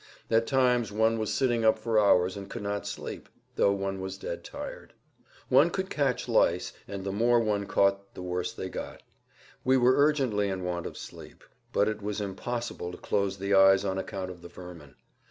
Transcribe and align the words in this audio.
At 0.31 0.47
times 0.47 0.91
one 0.91 1.19
was 1.19 1.31
sitting 1.31 1.63
up 1.63 1.77
for 1.77 1.99
hours 1.99 2.35
and 2.35 2.49
could 2.49 2.63
not 2.63 2.87
sleep, 2.87 3.29
though 3.55 3.71
one 3.71 4.01
was 4.01 4.17
dead 4.17 4.43
tired. 4.43 4.93
One 5.47 5.69
could 5.69 5.91
catch 5.91 6.27
lice, 6.27 6.73
and 6.87 7.03
the 7.03 7.11
more 7.11 7.39
one 7.39 7.67
caught 7.67 8.15
the 8.15 8.23
worse 8.23 8.51
they 8.51 8.67
got. 8.67 9.03
We 9.63 9.77
were 9.77 9.95
urgently 9.95 10.49
in 10.49 10.63
want 10.63 10.87
of 10.87 10.97
sleep, 10.97 11.43
but 11.71 11.87
it 11.87 12.01
was 12.01 12.19
impossible 12.19 12.91
to 12.91 12.97
close 12.97 13.37
the 13.37 13.53
eyes 13.53 13.85
on 13.85 13.99
account 13.99 14.31
of 14.31 14.41
the 14.41 14.49
vermin. 14.49 14.95